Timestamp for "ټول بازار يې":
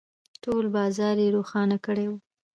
0.43-1.27